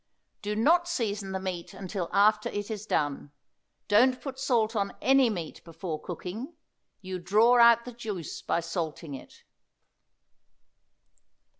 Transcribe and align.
Do 0.41 0.55
not 0.55 0.87
season 0.87 1.31
the 1.31 1.39
meat 1.39 1.75
until 1.75 2.09
after 2.11 2.49
it 2.49 2.71
is 2.71 2.87
done; 2.87 3.31
don't 3.87 4.19
put 4.19 4.39
salt 4.39 4.75
on 4.75 4.93
any 4.99 5.29
meat 5.29 5.63
before 5.63 6.01
cooking; 6.01 6.55
you 7.01 7.19
draw 7.19 7.59
out 7.59 7.85
the 7.85 7.93
juice 7.93 8.41
by 8.41 8.61
salting 8.61 9.13
it. 9.13 9.43